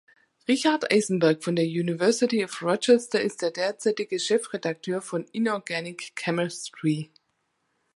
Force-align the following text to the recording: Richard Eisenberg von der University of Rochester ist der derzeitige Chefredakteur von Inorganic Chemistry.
Richard 0.47 0.91
Eisenberg 0.91 1.43
von 1.43 1.55
der 1.55 1.65
University 1.65 2.43
of 2.43 2.63
Rochester 2.63 3.21
ist 3.21 3.43
der 3.43 3.51
derzeitige 3.51 4.19
Chefredakteur 4.19 4.99
von 4.99 5.27
Inorganic 5.31 6.15
Chemistry. 6.15 7.11